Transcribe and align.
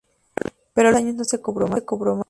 Pero 0.73 0.87
a 0.89 0.91
los 0.93 0.93
pocos 0.95 0.95
años 1.05 1.15
no 1.15 1.23
se 1.25 1.41
cobró 1.41 1.67
más. 1.67 1.83